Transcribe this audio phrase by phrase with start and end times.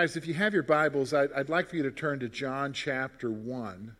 [0.00, 2.72] Guys, if you have your Bibles, I'd, I'd, like for you to turn to John
[2.72, 3.94] chapter 1.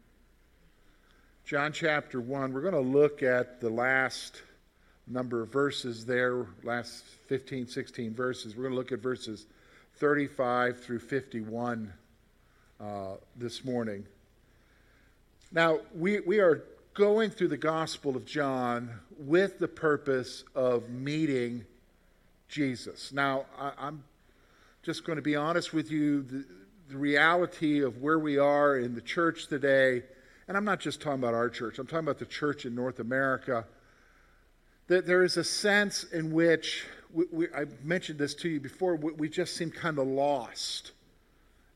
[1.44, 4.40] John chapter 1, we're going to look at the last
[5.06, 8.56] number of verses there, last 15, 16 verses.
[8.56, 9.44] We're going to look at verses
[9.96, 11.92] 35 through 51
[12.80, 14.06] uh, this morning.
[15.52, 16.64] Now, we, we are
[16.94, 21.66] going through the Gospel of John with the purpose of meeting
[22.48, 23.12] Jesus.
[23.12, 24.02] Now, I, I'm
[24.82, 26.44] just going to be honest with you the,
[26.88, 30.02] the, reality of where we are in the church today,
[30.48, 32.98] and I'm not just talking about our church, I'm talking about the church in North
[32.98, 33.66] America,
[34.88, 38.96] that there is a sense in which, we, we, I mentioned this to you before,
[38.96, 40.92] we, we just seem kind of lost.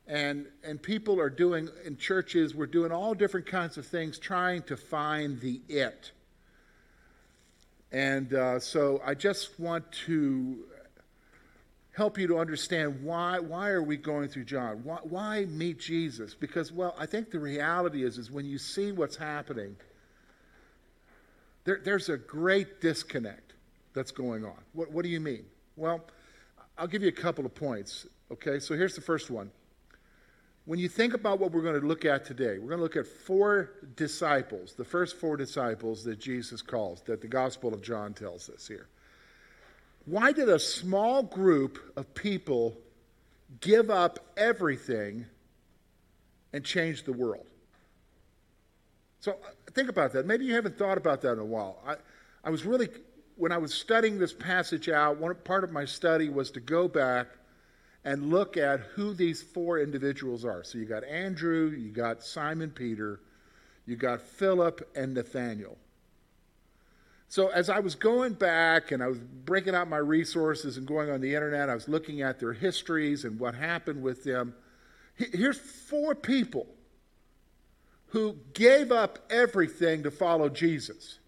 [0.07, 4.63] And, and people are doing, in churches, we're doing all different kinds of things trying
[4.63, 6.11] to find the it.
[7.91, 10.65] And uh, so I just want to
[11.95, 14.81] help you to understand why, why are we going through John?
[14.83, 16.35] Why, why meet Jesus?
[16.35, 19.77] Because, well, I think the reality is, is when you see what's happening,
[21.63, 23.53] there, there's a great disconnect
[23.93, 24.57] that's going on.
[24.73, 25.45] What, what do you mean?
[25.77, 26.01] Well,
[26.77, 28.05] I'll give you a couple of points.
[28.29, 29.49] Okay, so here's the first one.
[30.65, 32.97] When you think about what we're going to look at today, we're going to look
[32.97, 38.13] at four disciples, the first four disciples that Jesus calls, that the Gospel of John
[38.13, 38.89] tells us here.
[40.05, 42.77] Why did a small group of people
[43.59, 45.25] give up everything
[46.53, 47.45] and change the world?
[49.19, 49.35] So uh,
[49.73, 50.27] think about that.
[50.27, 51.81] Maybe you haven't thought about that in a while.
[51.85, 51.95] I,
[52.43, 52.89] I was really,
[53.35, 56.87] when I was studying this passage out, one part of my study was to go
[56.87, 57.27] back
[58.03, 60.63] and look at who these four individuals are.
[60.63, 63.19] So you got Andrew, you got Simon Peter,
[63.87, 65.75] you got Philip, and Nathaniel.
[67.27, 71.09] So as I was going back and I was breaking out my resources and going
[71.09, 74.53] on the internet, I was looking at their histories and what happened with them.
[75.15, 76.67] Here's four people
[78.07, 81.19] who gave up everything to follow Jesus.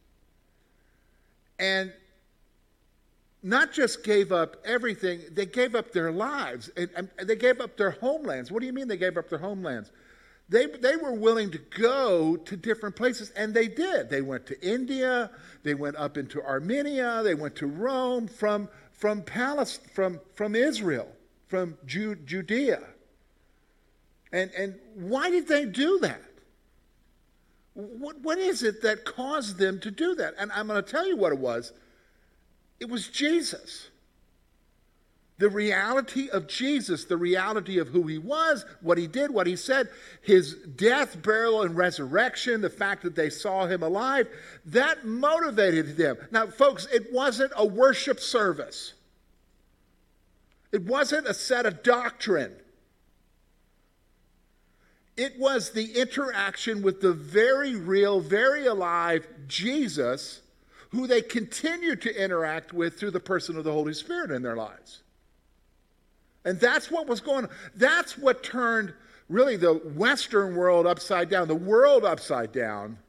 [1.60, 1.92] And
[3.44, 7.78] not just gave up everything, they gave up their lives and, and, they gave up
[7.78, 8.52] their homelands.
[8.52, 9.92] What do you mean they gave up their homelands?
[10.50, 14.10] They, they were willing to go to different places, and they did.
[14.10, 15.30] They went to India,
[15.64, 21.10] they went up into Armenia, they went to Rome from, from, Palestine, from, from Israel,
[21.48, 22.82] from Ju- Judea.
[24.32, 26.22] And, and why did they do that?
[27.74, 30.34] What, what is it that caused them to do that?
[30.40, 31.74] And I'm going to tell you what it was
[32.80, 33.90] it was Jesus.
[35.40, 39.56] The reality of Jesus, the reality of who he was, what he did, what he
[39.56, 39.88] said,
[40.22, 44.28] his death, burial, and resurrection, the fact that they saw him alive,
[44.66, 46.18] that motivated them.
[46.32, 48.94] Now, folks, it wasn't a worship service,
[50.72, 52.54] it wasn't a set of doctrine.
[55.16, 60.42] It was the interaction with the very real, very alive Jesus
[60.90, 64.56] who they continued to interact with through the person of the Holy Spirit in their
[64.56, 65.02] lives.
[66.48, 67.52] And that's what was going on.
[67.76, 68.94] That's what turned
[69.28, 73.00] really the Western world upside down, the world upside down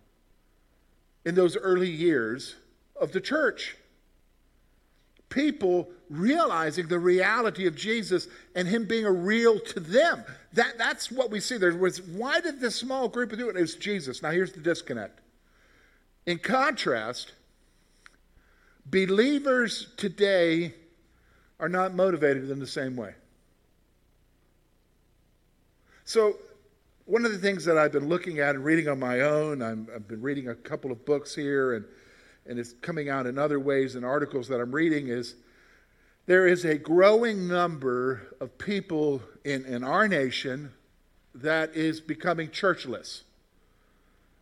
[1.24, 2.56] in those early years
[3.00, 3.76] of the church.
[5.28, 8.26] People realizing the reality of Jesus
[8.56, 10.24] and him being a real to them.
[10.54, 11.58] That, that's what we see.
[11.58, 13.56] There was why did this small group do it?
[13.56, 14.20] It was Jesus.
[14.20, 15.20] Now here's the disconnect.
[16.26, 17.34] In contrast,
[18.84, 20.74] believers today
[21.60, 23.14] are not motivated in the same way.
[26.08, 26.38] So,
[27.04, 29.68] one of the things that I've been looking at and reading on my own, i
[29.68, 31.84] have been reading a couple of books here, and,
[32.46, 35.34] and it's coming out in other ways in articles that I'm reading, is
[36.24, 40.72] there is a growing number of people in, in our nation
[41.34, 43.24] that is becoming churchless.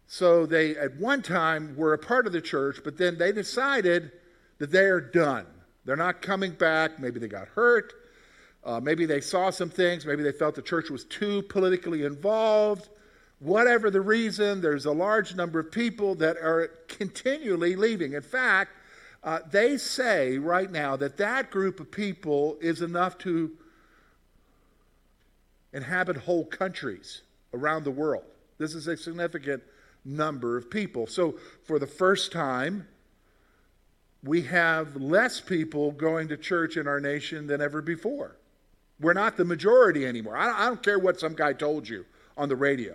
[0.06, 4.12] So they, at one time, were a part of the church, but then they decided
[4.58, 5.46] that they are done.
[5.84, 7.00] They're not coming back.
[7.00, 7.92] Maybe they got hurt.
[8.66, 10.04] Uh, maybe they saw some things.
[10.04, 12.88] Maybe they felt the church was too politically involved.
[13.38, 18.14] Whatever the reason, there's a large number of people that are continually leaving.
[18.14, 18.72] In fact,
[19.22, 23.52] uh, they say right now that that group of people is enough to
[25.72, 27.22] inhabit whole countries
[27.54, 28.24] around the world.
[28.58, 29.62] This is a significant
[30.04, 31.06] number of people.
[31.06, 32.88] So, for the first time,
[34.24, 38.36] we have less people going to church in our nation than ever before.
[39.00, 40.36] We're not the majority anymore.
[40.36, 42.06] I don't, care what some guy told you
[42.36, 42.94] on the radio.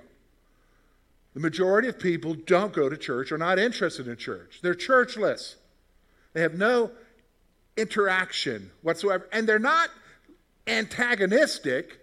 [1.33, 4.59] The majority of people don't go to church or not interested in church.
[4.61, 5.55] They're churchless.
[6.33, 6.91] They have no
[7.77, 9.27] interaction whatsoever.
[9.31, 9.89] And they're not
[10.67, 11.99] antagonistic.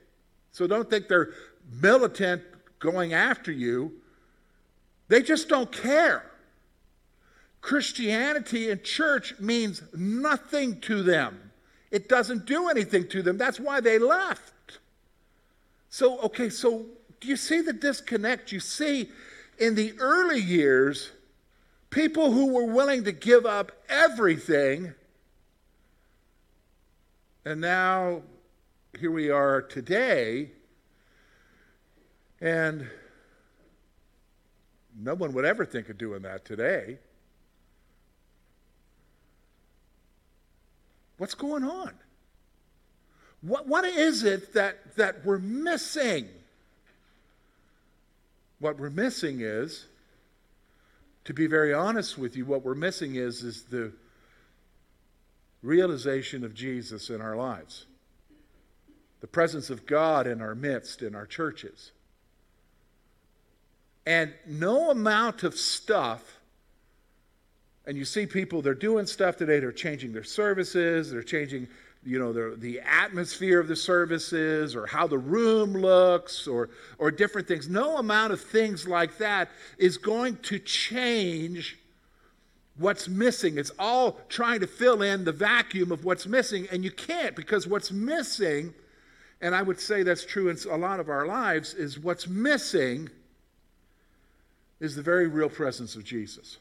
[0.52, 1.30] So don't think they're
[1.70, 2.42] militant
[2.78, 3.92] going after you.
[5.08, 6.24] They just don't care.
[7.60, 11.47] Christianity and church means nothing to them.
[11.90, 13.38] It doesn't do anything to them.
[13.38, 14.78] That's why they left.
[15.88, 16.86] So, okay, so
[17.20, 18.52] do you see the disconnect?
[18.52, 19.10] You see,
[19.58, 21.10] in the early years,
[21.90, 24.94] people who were willing to give up everything,
[27.44, 28.22] and now
[28.98, 30.50] here we are today,
[32.40, 32.86] and
[35.00, 36.98] no one would ever think of doing that today.
[41.18, 41.92] What's going on?
[43.42, 46.28] What, what is it that, that we're missing?
[48.60, 49.86] What we're missing is,
[51.24, 53.92] to be very honest with you, what we're missing is, is the
[55.62, 57.86] realization of Jesus in our lives,
[59.20, 61.92] the presence of God in our midst, in our churches.
[64.06, 66.37] And no amount of stuff,
[67.88, 71.66] and you see people, they're doing stuff today, they're changing their services, they're changing
[72.04, 77.10] you know the, the atmosphere of the services or how the room looks or or
[77.10, 77.68] different things.
[77.68, 79.48] No amount of things like that
[79.78, 81.76] is going to change
[82.76, 83.58] what's missing.
[83.58, 87.66] It's all trying to fill in the vacuum of what's missing and you can't because
[87.66, 88.74] what's missing
[89.40, 93.08] and i would say that's true in a lot of our lives is what's missing
[94.80, 96.58] is the very real presence of jesus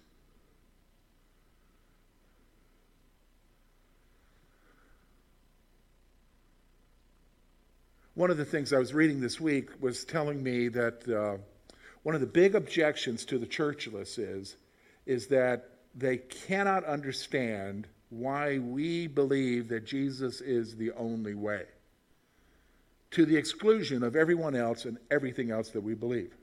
[8.18, 11.38] One of the things I was reading this week was telling me that uh,
[12.02, 14.56] one of the big objections to the churchless is,
[15.06, 21.66] is that they cannot understand why we believe that Jesus is the only way,
[23.12, 26.34] to the exclusion of everyone else and everything else that we believe.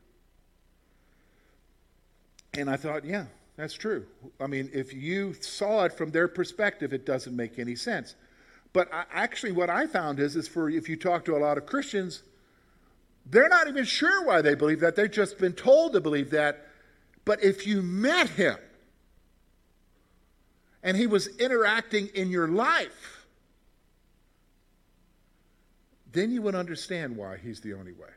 [2.57, 3.25] And I thought, yeah,
[3.57, 4.07] that's true.
[4.41, 8.15] I mean, if you saw it from their perspective, it doesn't make any sense.
[8.75, 11.57] But I, actually, what I found is, is for if you talk to a lot
[11.57, 12.23] of Christians,
[13.25, 14.97] they're not even sure why they believe that.
[14.97, 16.67] They've just been told to believe that.
[17.25, 18.59] But if you met him
[20.83, 23.27] and he was interacting in your life,
[26.13, 28.11] then you would understand why he's the only way.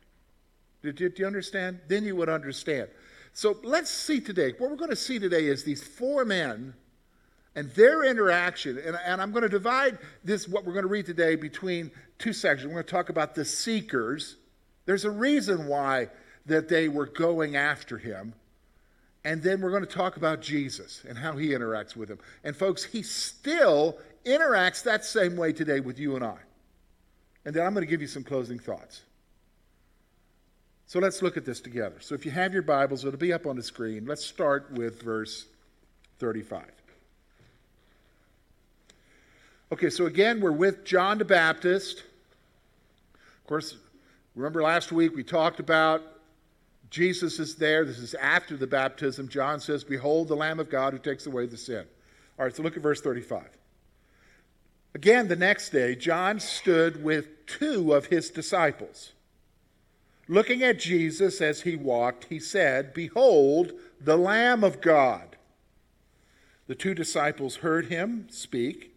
[0.82, 1.80] Did do you understand?
[1.88, 2.90] Then you would understand.
[3.32, 4.54] So let's see today.
[4.58, 6.74] What we're going to see today is these four men
[7.58, 8.78] and their interaction.
[8.78, 12.32] And, and I'm going to divide this, what we're going to read today, between two
[12.32, 12.68] sections.
[12.68, 14.36] We're going to talk about the seekers.
[14.86, 16.10] There's a reason why
[16.46, 18.36] that they were going after him.
[19.26, 22.20] And then we're going to talk about Jesus and how he interacts with them.
[22.44, 26.38] And folks, he still interacts that same way today with you and I.
[27.44, 29.02] And then I'm going to give you some closing thoughts.
[30.86, 31.98] So let's look at this together.
[32.02, 34.06] So if you have your Bibles, it'll be up on the screen.
[34.06, 35.48] Let's start with verse
[36.20, 36.77] 35.
[39.70, 42.06] Okay, so again, we're with John the Baptist.
[43.14, 43.76] Of course,
[44.34, 46.02] remember last week we talked about
[46.90, 47.84] Jesus is there.
[47.84, 49.28] This is after the baptism.
[49.28, 51.86] John says, Behold the Lamb of God who takes away the sin.
[52.40, 53.44] All right, so look at verse 35.
[54.96, 59.12] Again, the next day, John stood with two of his disciples.
[60.30, 65.36] Looking at Jesus as he walked, he said, Behold the Lamb of God.
[66.68, 68.94] The two disciples heard him speak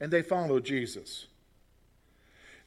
[0.00, 1.26] and they followed Jesus.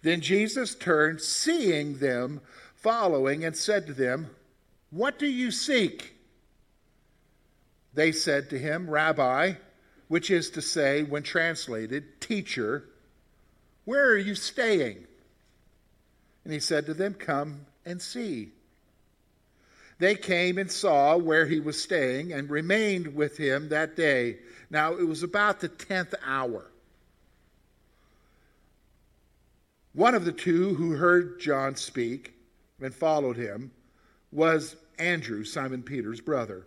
[0.02, 2.42] Then Jesus turned, seeing them
[2.76, 4.30] following, and said to them,
[4.90, 6.16] What do you seek?
[7.94, 9.54] They said to him, Rabbi,
[10.08, 12.86] which is to say, when translated, teacher,
[13.86, 15.06] where are you staying?
[16.44, 18.52] And he said to them, Come and see.
[20.00, 24.40] They came and saw where he was staying and remained with him that day.
[24.72, 26.71] Now it was about the tenth hour.
[29.94, 32.34] One of the two who heard John speak
[32.80, 33.72] and followed him
[34.32, 36.66] was Andrew, Simon Peter's brother.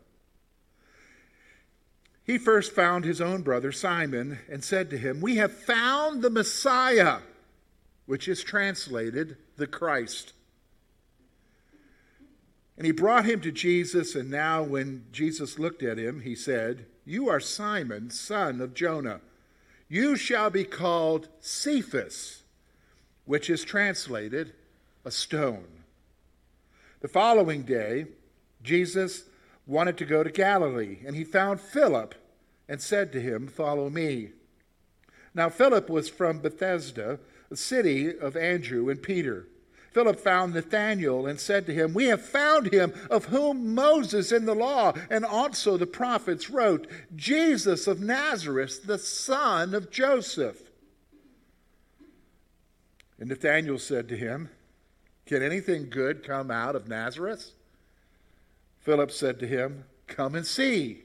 [2.22, 6.30] He first found his own brother Simon and said to him, We have found the
[6.30, 7.18] Messiah,
[8.06, 10.32] which is translated the Christ.
[12.76, 16.86] And he brought him to Jesus, and now when Jesus looked at him, he said,
[17.04, 19.20] You are Simon, son of Jonah.
[19.88, 22.43] You shall be called Cephas
[23.24, 24.52] which is translated
[25.04, 25.66] a stone.
[27.00, 28.06] The following day,
[28.62, 29.24] Jesus
[29.66, 32.14] wanted to go to Galilee, and he found Philip
[32.68, 34.30] and said to him, Follow me.
[35.34, 37.18] Now, Philip was from Bethsaida,
[37.50, 39.46] a city of Andrew and Peter.
[39.92, 44.44] Philip found Nathanael and said to him, We have found him of whom Moses in
[44.44, 50.63] the law and also the prophets wrote, Jesus of Nazareth, the son of Joseph.
[53.18, 54.48] And Nathanael said to him,
[55.26, 57.52] Can anything good come out of Nazareth?
[58.80, 61.02] Philip said to him, Come and see.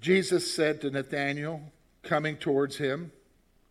[0.00, 3.12] Jesus said to Nathanael, coming towards him,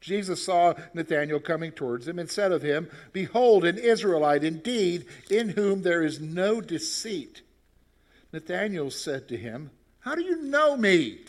[0.02, 5.50] Jesus saw Nathanael coming towards him and said of him, Behold, an Israelite indeed, in
[5.50, 7.42] whom there is no deceit.
[8.32, 9.72] Nathanael said to him,
[10.02, 11.22] How do you know me?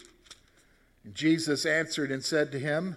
[1.05, 2.97] And Jesus answered and said to him,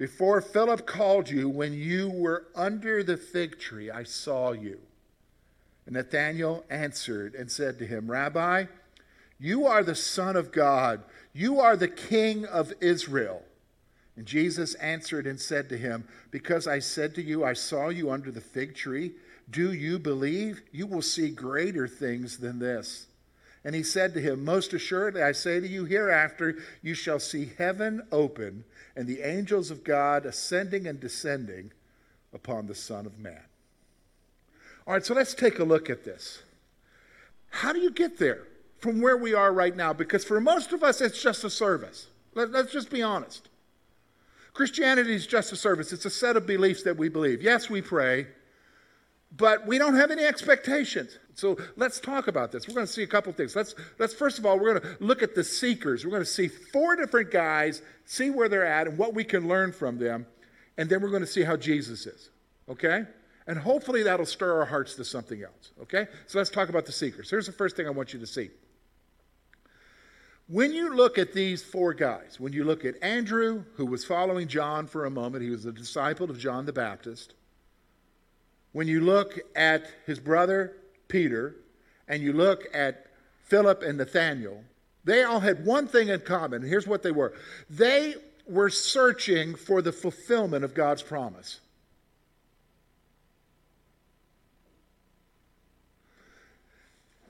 [0.00, 4.80] Before Philip called you, when you were under the fig tree, I saw you.
[5.84, 8.64] And Nathanael answered and said to him, Rabbi,
[9.38, 11.02] you are the Son of God,
[11.34, 13.42] you are the King of Israel.
[14.16, 18.10] And Jesus answered and said to him, Because I said to you, I saw you
[18.10, 19.12] under the fig tree,
[19.50, 20.62] do you believe?
[20.72, 23.06] You will see greater things than this.
[23.64, 27.52] And he said to him, Most assuredly, I say to you, hereafter you shall see
[27.58, 28.64] heaven open
[29.00, 31.72] and the angels of God ascending and descending
[32.34, 33.40] upon the Son of Man.
[34.86, 36.42] All right, so let's take a look at this.
[37.48, 38.42] How do you get there
[38.76, 39.94] from where we are right now?
[39.94, 42.08] Because for most of us, it's just a service.
[42.34, 43.48] Let, us just be honest.
[44.52, 47.40] Christianity is just a service, it's a set of beliefs that we believe.
[47.40, 48.26] Yes, we pray,
[49.34, 51.16] but we don't have any expectations.
[51.40, 52.68] So let's talk about this.
[52.68, 53.56] We're going to see a couple things.
[53.56, 56.04] Let's, let's first of all, we're going to look at the seekers.
[56.04, 59.48] We're going to see four different guys, see where they're at and what we can
[59.48, 60.26] learn from them.
[60.76, 62.28] And then we're going to see how Jesus is.
[62.68, 63.04] Okay?
[63.46, 65.72] And hopefully that'll stir our hearts to something else.
[65.80, 66.08] Okay?
[66.26, 67.30] So let's talk about the seekers.
[67.30, 68.50] Here's the first thing I want you to see.
[70.46, 74.46] When you look at these four guys, when you look at Andrew, who was following
[74.46, 77.32] John for a moment, he was a disciple of John the Baptist.
[78.72, 80.76] When you look at his brother
[81.10, 81.56] Peter,
[82.08, 83.06] and you look at
[83.44, 84.64] Philip and Nathaniel,
[85.04, 86.62] they all had one thing in common.
[86.62, 87.34] Here's what they were
[87.68, 88.14] they
[88.46, 91.60] were searching for the fulfillment of God's promise.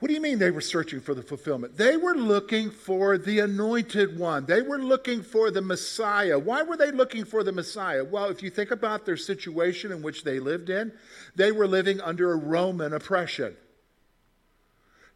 [0.01, 1.77] What do you mean they were searching for the fulfillment?
[1.77, 4.47] They were looking for the anointed one.
[4.47, 6.39] They were looking for the Messiah.
[6.39, 8.03] Why were they looking for the Messiah?
[8.03, 10.91] Well, if you think about their situation in which they lived in,
[11.35, 13.55] they were living under a Roman oppression.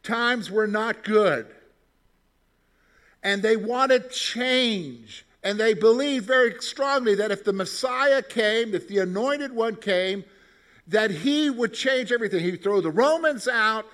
[0.06, 1.48] Times were not good.
[3.24, 5.26] And they wanted change.
[5.44, 10.24] And they believed very strongly that if the Messiah came, if the anointed one came,
[10.88, 12.42] that he would change everything.
[12.42, 13.86] He'd throw the Romans out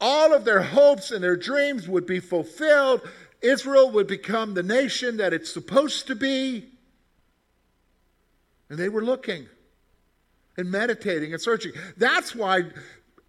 [0.00, 3.02] all of their hopes and their dreams would be fulfilled.
[3.42, 6.68] Israel would become the nation that it's supposed to be.
[8.70, 9.46] And they were looking
[10.56, 11.72] and meditating and searching.
[11.96, 12.64] That's why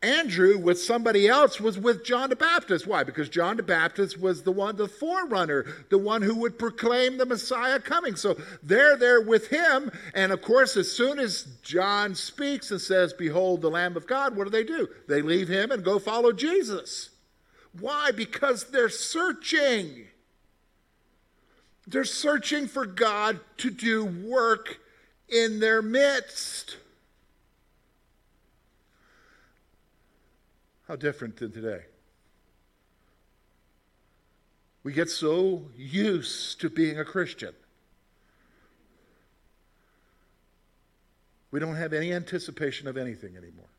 [0.02, 2.88] Andrew with somebody else was with John the Baptist.
[2.88, 3.04] Why?
[3.04, 7.26] Because John the Baptist was the one, the forerunner, the one who would proclaim the
[7.26, 8.16] Messiah coming.
[8.16, 9.92] So they're there with him.
[10.14, 14.38] And of course, as soon as John speaks and says, Behold the Lamb of God,
[14.38, 14.88] what do they do?
[15.10, 17.10] They leave him and go follow Jesus.
[17.78, 18.12] Why?
[18.12, 20.08] Because they're searching.
[21.88, 24.80] They're searching for God to do work
[25.28, 26.78] in their midst.
[30.90, 31.84] How different than today?
[34.82, 37.54] We get so used to being a Christian.
[41.52, 43.70] We don't have any anticipation of anything anymore.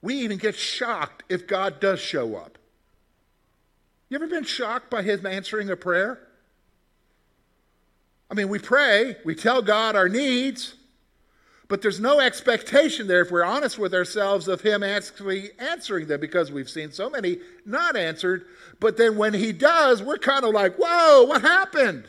[0.00, 2.56] We even get shocked if God does show up.
[4.08, 6.20] You ever been shocked by Him answering a prayer?
[8.30, 10.74] I mean, we pray, we tell God our needs,
[11.70, 16.18] but there's no expectation there, if we're honest with ourselves, of Him actually answering them
[16.18, 18.46] because we've seen so many not answered.
[18.80, 22.06] But then when He does, we're kind of like, whoa, what happened?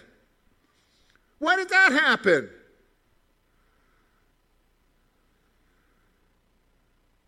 [1.38, 2.50] Why did that happen?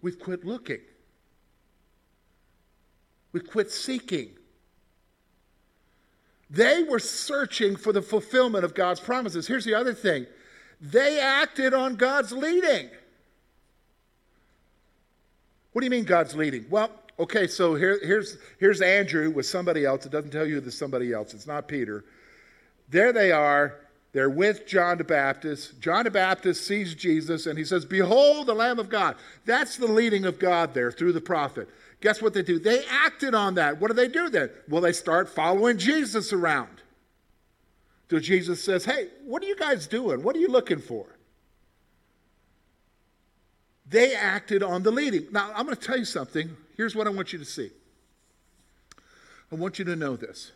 [0.02, 0.82] We've quit looking.
[3.32, 4.30] We've quit seeking.
[6.50, 9.46] They were searching for the fulfillment of God's promises.
[9.46, 10.26] Here's the other thing
[10.84, 12.90] they acted on God's leading.
[15.72, 16.66] What do you mean God's leading?
[16.70, 20.06] Well, okay, so here, here's, here's Andrew with somebody else.
[20.06, 22.04] It doesn't tell you there's somebody else, it's not Peter.
[22.90, 23.80] There they are.
[24.12, 25.80] They're with John the Baptist.
[25.80, 29.16] John the Baptist sees Jesus and he says, Behold the Lamb of God.
[29.46, 31.68] That's the leading of God there through the prophet.
[32.00, 32.60] Guess what they do?
[32.60, 33.82] They acted on that.
[33.82, 34.52] What do they do then?
[34.70, 36.83] Well, they start following Jesus around.
[38.10, 40.24] So Jesus says, Hey, what are you guys doing?
[40.24, 41.06] What are you looking for?
[43.90, 45.28] They acted on the leading.
[45.32, 46.56] Now, I'm going to tell you something.
[46.78, 47.70] Here's what I want you to see.
[49.52, 50.52] I want you to know this.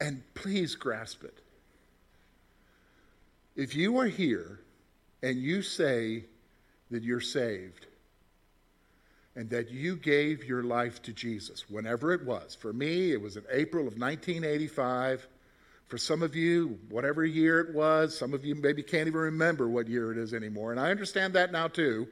[0.00, 1.38] And please grasp it.
[3.56, 4.60] If you are here
[5.22, 6.24] and you say
[6.90, 7.86] that you're saved
[9.36, 13.36] and that you gave your life to Jesus, whenever it was, for me, it was
[13.36, 15.26] in April of 1985.
[15.88, 19.68] For some of you, whatever year it was, some of you maybe can't even remember
[19.68, 20.70] what year it is anymore.
[20.70, 22.06] And I understand that now too.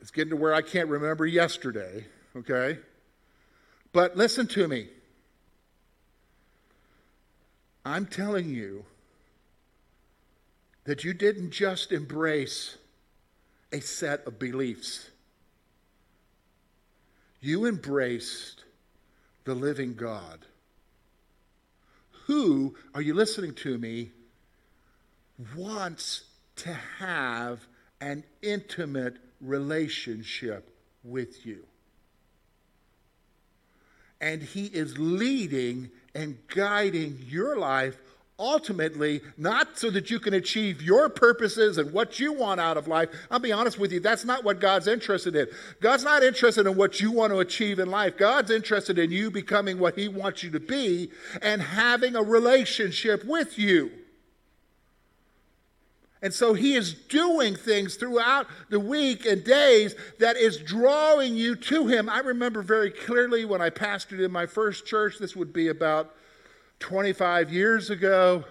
[0.00, 2.04] It's getting to where I can't remember yesterday,
[2.36, 2.78] okay?
[3.92, 4.88] But listen to me.
[7.84, 8.84] I'm telling you
[10.84, 12.76] that you didn't just embrace
[13.72, 15.10] a set of beliefs,
[17.44, 18.64] you embraced
[19.44, 20.40] the living God
[22.26, 24.10] who, are you listening to me,
[25.54, 26.22] wants
[26.56, 27.60] to have
[28.00, 31.64] an intimate relationship with you.
[34.22, 37.98] And he is leading and guiding your life
[38.38, 42.88] ultimately not so that you can achieve your purposes and what you want out of
[42.88, 43.08] life.
[43.30, 45.46] I'll be honest with you, that's not what God's interested in.
[45.80, 48.16] God's not interested in what you want to achieve in life.
[48.16, 51.10] God's interested in you becoming what He wants you to be
[51.42, 53.90] and having a relationship with you.
[56.24, 61.54] And so he is doing things throughout the week and days that is drawing you
[61.54, 62.08] to him.
[62.08, 66.14] I remember very clearly when I pastored in my first church, this would be about
[66.84, 68.44] 25 years ago,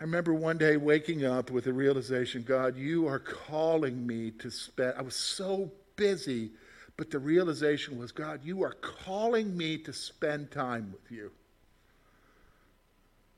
[0.00, 4.48] I remember one day waking up with the realization God, you are calling me to
[4.48, 4.94] spend.
[4.96, 6.52] I was so busy,
[6.96, 11.32] but the realization was God, you are calling me to spend time with you.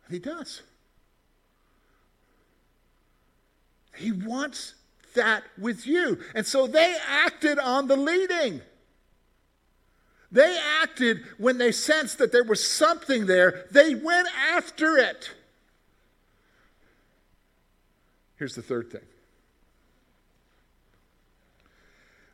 [0.04, 0.60] And He does.
[3.96, 4.74] He wants
[5.14, 6.18] that with you.
[6.34, 8.60] And so they acted on the leading.
[10.30, 15.30] They acted when they sensed that there was something there, they went after it.
[18.36, 19.02] Here's the third thing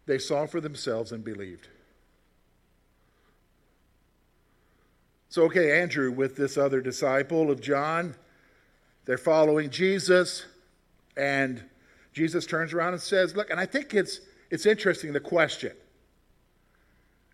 [0.07, 1.69] they saw for themselves and believed.
[5.31, 8.15] So, okay, Andrew, with this other disciple of John,
[9.05, 10.45] they're following Jesus,
[11.17, 11.65] and
[12.13, 15.73] Jesus turns around and says, Look, and I think it's, it's interesting the question.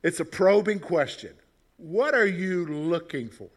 [0.02, 1.34] It's a probing question.
[1.76, 3.48] What are you looking for?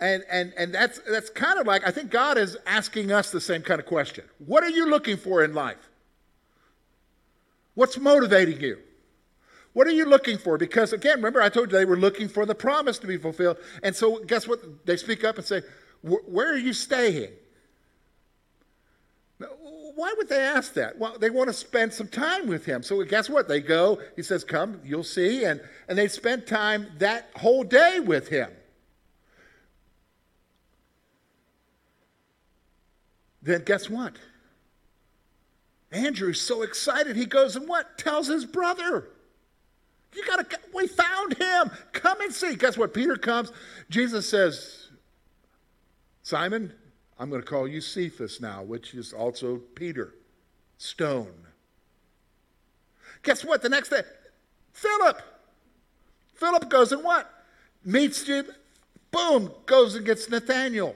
[0.00, 3.40] And, and, and that's, that's kind of like, I think God is asking us the
[3.40, 4.24] same kind of question.
[4.38, 5.90] What are you looking for in life?
[7.74, 8.78] What's motivating you?
[9.72, 10.56] What are you looking for?
[10.56, 13.58] Because again, remember I told you they were looking for the promise to be fulfilled.
[13.82, 14.86] And so guess what?
[14.86, 15.62] They speak up and say,
[16.02, 17.30] Where are you staying?
[19.38, 20.98] Why would they ask that?
[20.98, 22.82] Well, they want to spend some time with him.
[22.82, 23.48] So guess what?
[23.48, 25.44] They go, he says, Come, you'll see.
[25.44, 28.50] And, and they spend time that whole day with him.
[33.42, 34.14] Then guess what?
[35.90, 37.96] Andrew's so excited, he goes and what?
[37.96, 39.08] Tells his brother.
[40.14, 41.70] You gotta, we found him.
[41.92, 42.56] Come and see.
[42.56, 42.94] Guess what?
[42.94, 43.52] Peter comes.
[43.90, 44.88] Jesus says,
[46.22, 46.72] Simon,
[47.18, 50.14] I'm going to call you Cephas now, which is also Peter,
[50.76, 51.34] stone.
[53.22, 53.62] Guess what?
[53.62, 54.02] The next day,
[54.72, 55.20] Philip.
[56.34, 57.28] Philip goes and what?
[57.84, 58.44] Meets you,
[59.10, 60.94] boom, goes and gets Nathaniel.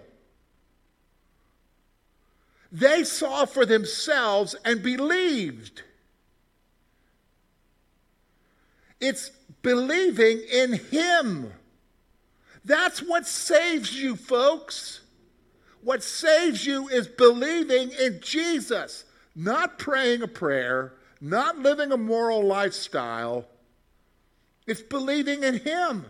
[2.71, 5.83] They saw for themselves and believed.
[9.01, 9.31] It's
[9.63, 11.53] believing in Him.
[12.65, 15.02] That's what saves you, folks.
[15.83, 22.45] What saves you is believing in Jesus, not praying a prayer, not living a moral
[22.45, 23.47] lifestyle.
[24.66, 26.05] It's believing in Him.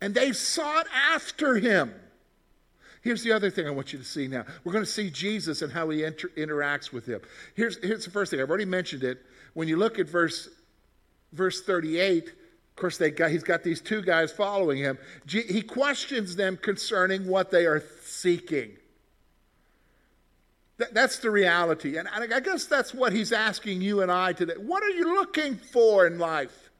[0.00, 1.92] And they sought after Him.
[3.02, 4.44] Here's the other thing I want you to see now.
[4.64, 7.20] We're going to see Jesus and how he inter- interacts with him.
[7.54, 8.40] Here's, here's the first thing.
[8.40, 9.24] I've already mentioned it.
[9.54, 10.48] When you look at verse,
[11.32, 12.34] verse 38, of
[12.78, 14.98] course, got, he's got these two guys following him.
[15.26, 18.76] He questions them concerning what they are seeking.
[20.92, 21.96] that's the reality.
[21.98, 24.54] And I guess that's what he's asking you and I today.
[24.56, 26.70] What are you looking for in life?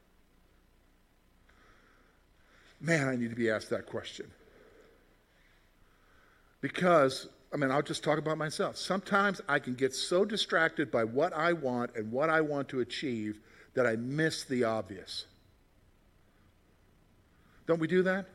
[2.81, 4.31] Man, I need to be asked that question.
[6.61, 8.77] Because, I mean, I'll just talk about myself.
[8.77, 12.79] Sometimes I can get so distracted by what I want and what I want to
[12.79, 13.39] achieve
[13.73, 15.25] that I miss the obvious.
[17.69, 18.25] Don't we do that?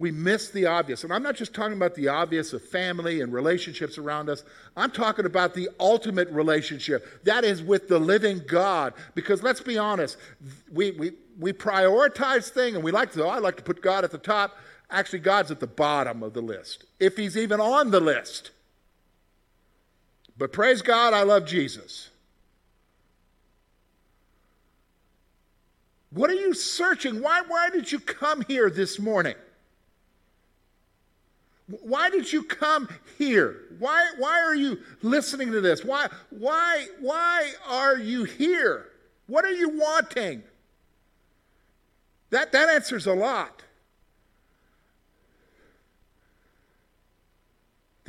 [0.00, 1.04] we miss the obvious.
[1.04, 4.44] And I'm not just talking about the obvious of family and relationships around us.
[4.74, 7.22] I'm talking about the ultimate relationship.
[7.24, 8.94] That is with the living God.
[9.14, 10.16] Because let's be honest,
[10.72, 14.04] we, we, we prioritize things and we like to, oh, I like to put God
[14.04, 14.56] at the top.
[14.88, 18.52] Actually, God's at the bottom of the list, if He's even on the list.
[20.38, 22.09] But praise God, I love Jesus.
[26.12, 27.22] What are you searching?
[27.22, 29.36] Why, why did you come here this morning?
[31.68, 33.62] Why did you come here?
[33.78, 35.84] Why, why are you listening to this?
[35.84, 38.88] Why, why, why are you here?
[39.28, 40.42] What are you wanting?
[42.30, 43.62] That, that answers a lot.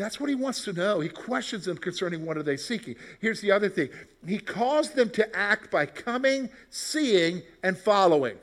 [0.02, 1.00] That's what he wants to know.
[1.00, 2.96] He questions them concerning what are they seeking.
[3.20, 3.90] Here's the other thing.
[4.26, 8.36] He calls them to act by coming, seeing, and following.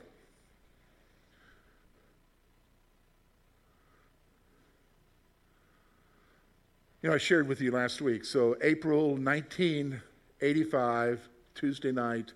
[7.02, 8.24] You know, I shared with you last week.
[8.24, 12.34] So, April 1985, Tuesday night,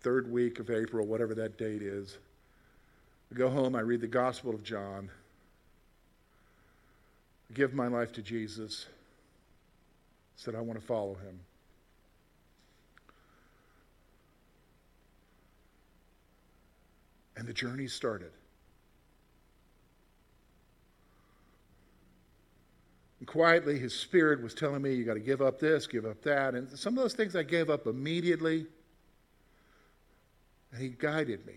[0.00, 2.18] third week of April, whatever that date is.
[3.32, 5.08] I go home, I read the Gospel of John,
[7.54, 8.86] give my life to Jesus,
[10.36, 11.40] said, I want to follow him.
[17.36, 18.32] And the journey started.
[23.18, 26.22] And quietly, his spirit was telling me, you got to give up this, give up
[26.22, 26.54] that.
[26.54, 28.66] And some of those things I gave up immediately.
[30.72, 31.54] And he guided me.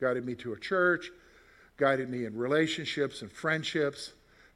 [0.00, 1.10] Guided me to a church,
[1.76, 4.12] guided me in relationships and friendships,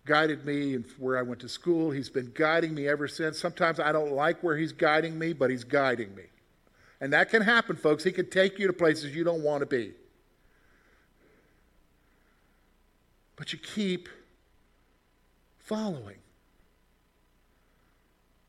[0.07, 1.91] guided me and where I went to school.
[1.91, 3.39] He's been guiding me ever since.
[3.39, 6.23] Sometimes I don't like where he's guiding me, but he's guiding me.
[7.01, 8.05] And that can happen, folks.
[8.05, 9.93] He can take you to places you don't want to be.
[13.35, 14.09] But you keep
[15.59, 16.17] following.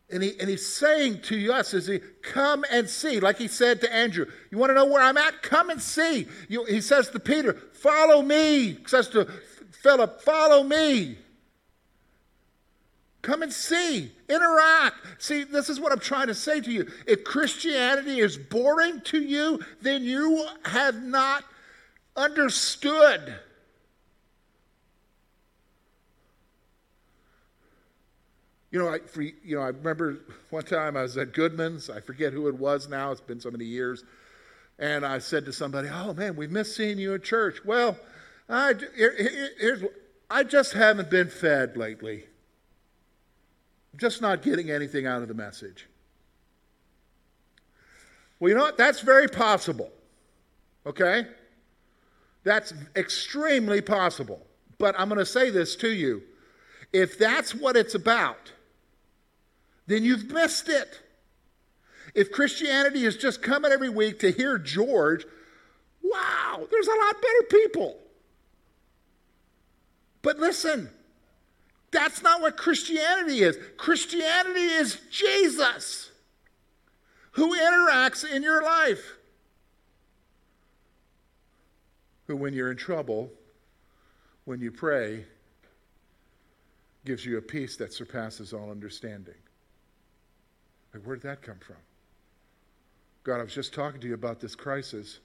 [0.10, 3.82] And, he, and he's saying to us as he come and see, like he said
[3.82, 5.42] to Andrew, you want to know where I'm at?
[5.42, 6.28] Come and see.
[6.48, 8.74] You, he says to Peter, follow me.
[8.74, 9.26] He says to
[9.82, 11.18] Philip, follow me.
[13.28, 14.96] Come and see, interact.
[15.18, 16.90] See, this is what I'm trying to say to you.
[17.06, 21.44] If Christianity is boring to you, then you have not
[22.16, 23.36] understood
[28.70, 31.90] You know, I, for, you know, I remember one time I was at Goodman's.
[31.90, 33.12] I forget who it was now.
[33.12, 34.04] It's been so many years.
[34.78, 37.98] And I said to somebody, "Oh man, we miss seeing you at church." Well,
[38.50, 39.16] I, here,
[39.58, 39.84] here's,
[40.30, 42.26] I just haven't been fed lately.
[43.98, 45.88] Just not getting anything out of the message.
[48.40, 48.78] Well, you know what?
[48.78, 49.92] That's very possible.
[50.86, 51.26] Okay?
[52.44, 54.46] That's extremely possible.
[54.78, 56.22] But I'm going to say this to you.
[56.94, 58.54] If that's what it's about,
[59.88, 61.02] then you've missed it.
[62.14, 65.26] If Christianity is just coming every week to hear George,
[66.02, 67.98] wow, there's a lot better people.
[70.22, 70.90] But listen,
[71.92, 73.58] that's not what Christianity is.
[73.78, 76.12] Christianity is Jesus
[77.32, 79.16] who interacts in your life.
[82.26, 83.32] Who, when you're in trouble,
[84.46, 85.24] when you pray,
[87.06, 89.36] gives you a peace that surpasses all understanding.
[90.94, 91.78] Like, where did that come from?
[93.24, 95.20] God, I was just talking to you about this crisis.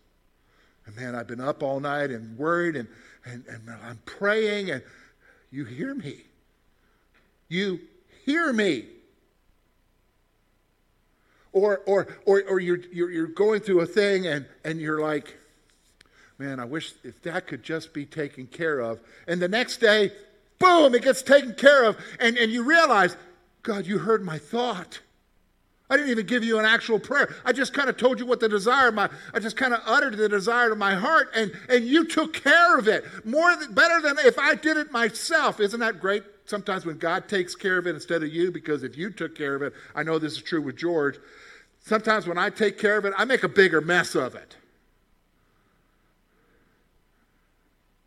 [0.86, 2.88] And man, I've been up all night and worried and,
[3.24, 4.82] and, and I'm praying and
[5.50, 6.24] you hear me.
[7.52, 7.80] You
[8.24, 8.86] hear me.
[11.52, 15.36] Or, or, or, or you're, you're, you're going through a thing and, and you're like,
[16.38, 19.00] man, I wish if that could just be taken care of.
[19.28, 20.12] And the next day,
[20.58, 21.98] boom, it gets taken care of.
[22.18, 23.18] And, and you realize,
[23.62, 25.00] God, you heard my thought.
[25.90, 27.34] I didn't even give you an actual prayer.
[27.44, 29.80] I just kind of told you what the desire of my, I just kind of
[29.84, 33.04] uttered the desire of my heart, and, and you took care of it.
[33.26, 35.60] More than, better than if I did it myself.
[35.60, 36.22] Isn't that great?
[36.44, 39.54] Sometimes when God takes care of it instead of you, because if you took care
[39.54, 41.18] of it, I know this is true with George.
[41.80, 44.56] Sometimes when I take care of it, I make a bigger mess of it.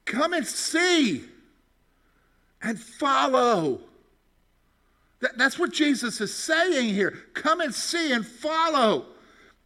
[0.05, 1.23] Come and see
[2.61, 3.81] and follow.
[5.19, 7.11] That, that's what Jesus is saying here.
[7.33, 9.05] Come and see and follow.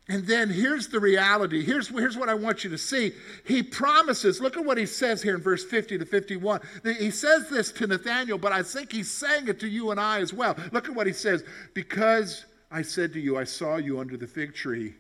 [0.10, 1.64] And then here's the reality.
[1.64, 3.12] Here's, here's what I want you to see.
[3.46, 6.62] He promises, look at what he says here in verse 50 to 51.
[6.84, 10.20] He says this to Nathanael, but I think he's saying it to you and I
[10.20, 10.58] as well.
[10.72, 11.44] Look at what he says.
[11.76, 14.96] Because I said to you, I saw you under the fig tree.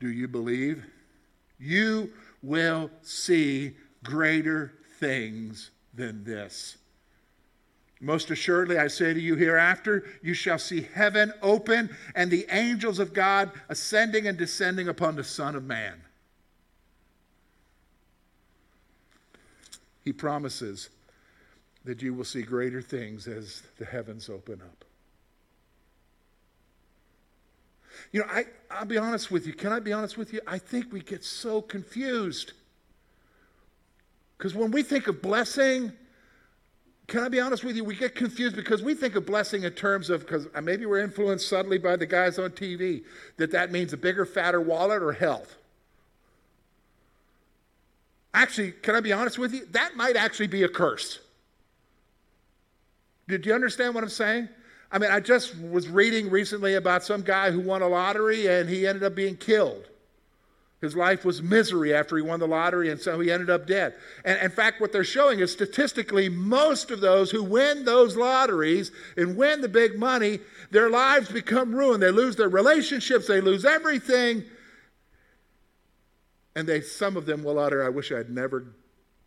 [0.00, 0.86] Do you believe?
[1.58, 2.10] You
[2.42, 6.78] will see greater things than this.
[8.04, 12.98] Most assuredly, I say to you, hereafter you shall see heaven open and the angels
[12.98, 15.94] of God ascending and descending upon the Son of Man.
[20.04, 20.90] He promises
[21.86, 24.84] that you will see greater things as the heavens open up.
[28.12, 29.54] You know, I, I'll be honest with you.
[29.54, 30.42] Can I be honest with you?
[30.46, 32.52] I think we get so confused.
[34.36, 35.92] Because when we think of blessing,
[37.06, 37.84] can I be honest with you?
[37.84, 41.02] We get confused because we think of blessing in terms of, because uh, maybe we're
[41.02, 43.04] influenced subtly by the guys on TV,
[43.36, 45.56] that that means a bigger, fatter wallet or health.
[48.32, 49.66] Actually, can I be honest with you?
[49.72, 51.20] That might actually be a curse.
[53.28, 54.48] Did you understand what I'm saying?
[54.90, 58.68] I mean, I just was reading recently about some guy who won a lottery and
[58.68, 59.88] he ended up being killed.
[60.84, 63.94] His life was misery after he won the lottery, and so he ended up dead.
[64.24, 68.92] And in fact, what they're showing is statistically, most of those who win those lotteries
[69.16, 72.02] and win the big money, their lives become ruined.
[72.02, 74.44] They lose their relationships, they lose everything.
[76.54, 78.66] And they, some of them will utter, I wish I'd never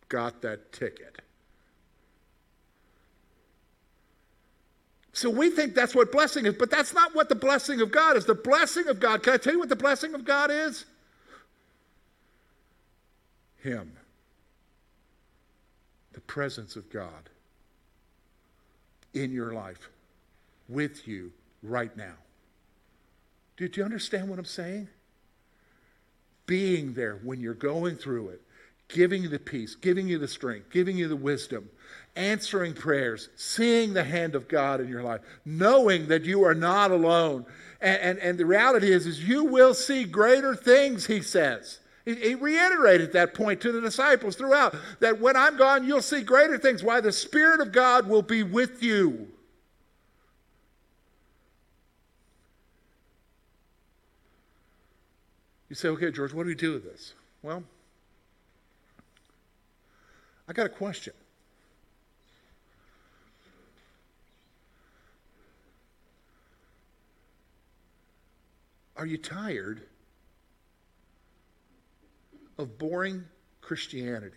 [0.08, 1.20] got that ticket.
[5.12, 8.16] So we think that's what blessing is, but that's not what the blessing of God
[8.16, 8.24] is.
[8.24, 10.84] The blessing of God, can I tell you what the blessing of God is?
[13.62, 13.92] Him.
[16.12, 17.30] The presence of God
[19.14, 19.88] in your life,
[20.68, 22.14] with you right now.
[23.56, 24.88] Did you understand what I'm saying?
[26.46, 28.42] Being there when you're going through it,
[28.88, 31.68] giving you the peace, giving you the strength, giving you the wisdom,
[32.16, 36.90] answering prayers, seeing the hand of God in your life, knowing that you are not
[36.90, 37.44] alone.
[37.80, 41.80] And, and, and the reality is, is you will see greater things, he says.
[42.08, 46.56] He, reiterated that point to the disciples throughout that when I'm gone, you'll see greater
[46.56, 46.82] things.
[46.82, 47.02] Why?
[47.02, 49.28] The Spirit of God will be with you.
[55.68, 57.12] You say, okay, George, what do we do with this?
[57.42, 57.62] Well,
[60.48, 61.12] I got a question.
[68.96, 69.82] Are you tired
[72.58, 73.24] of boring
[73.60, 74.36] Christianity?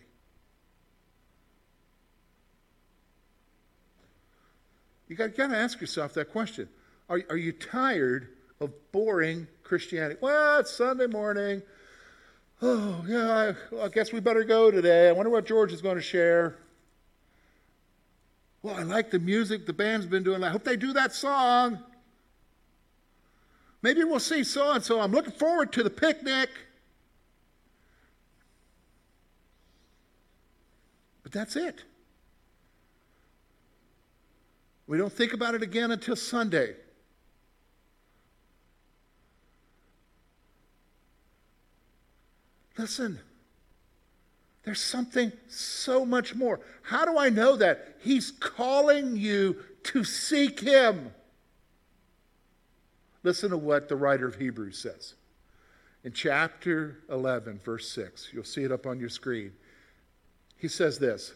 [5.08, 6.70] You got, got to ask yourself that question.
[7.10, 8.30] Are, are you tired
[8.62, 10.18] of boring Christianity?
[10.22, 11.62] Well, it's Sunday morning.
[12.62, 15.10] Oh, yeah, I, I guess we better go today.
[15.10, 16.56] I wonder what George is going to share.
[18.64, 20.44] Well, I like the music the band's been doing.
[20.44, 21.80] I hope they do that song.
[23.82, 25.02] Maybe we'll see so and so.
[25.02, 26.50] I'm looking forward to the picnic.
[31.32, 31.84] But that's it.
[34.88, 36.76] We don't think about it again until Sunday.
[42.78, 43.20] Listen,
[44.64, 46.60] there's something so much more.
[46.82, 47.96] How do I know that?
[48.00, 51.14] He's calling you to seek Him.
[53.24, 55.14] Listen to what the writer of Hebrews says.
[56.04, 59.54] In chapter 11, verse 6, you'll see it up on your screen.
[60.62, 61.34] He says this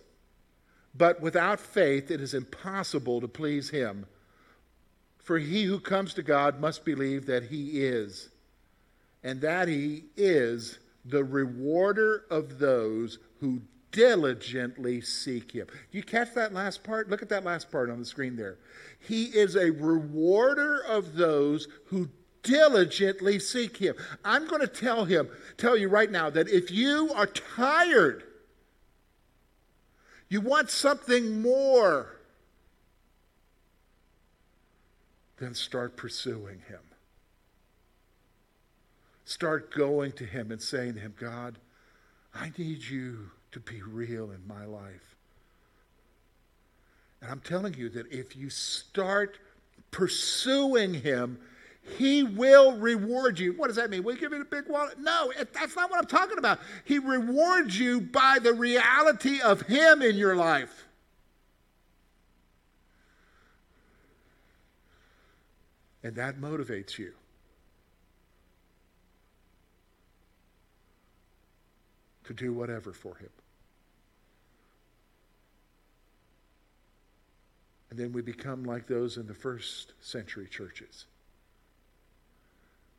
[0.94, 4.06] But without faith, it is impossible to please him.
[5.18, 8.30] For he who comes to God must believe that he is,
[9.24, 13.62] and that he is the rewarder of those who
[13.92, 15.66] diligently seek him.
[15.92, 17.10] You catch that last part?
[17.10, 18.60] Look at that last part on the screen there.
[19.00, 22.10] He is a rewarder of those who
[22.44, 23.96] diligently seek him.
[24.24, 28.24] I'm going to tell him, tell you right now that if you are tired,
[30.30, 32.20] you want something more,
[35.38, 36.80] then start pursuing him.
[39.26, 41.58] Start going to him and saying to him, God,
[42.34, 45.16] I need you to be real in my life.
[47.22, 49.40] And I'm telling you that if you start
[49.90, 51.40] pursuing Him,
[51.98, 53.54] He will reward you.
[53.54, 54.04] What does that mean?
[54.04, 55.00] Will you give me a big wallet?
[55.00, 56.60] No, that's not what I'm talking about.
[56.84, 60.88] He rewards you by the reality of Him in your life.
[66.04, 67.14] And that motivates you.
[72.26, 73.30] To do whatever for Him.
[77.92, 81.06] And then we become like those in the first century churches.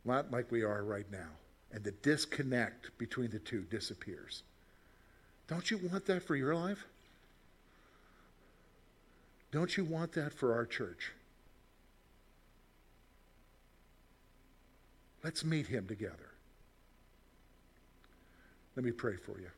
[0.07, 1.29] Not like we are right now.
[1.73, 4.45] And the disconnect between the two disappears.
[5.49, 6.87] Don't you want that for your life?
[9.51, 11.13] Don't you want that for our church?
[15.25, 16.31] Let's meet him together.
[18.77, 19.51] Let me pray for you.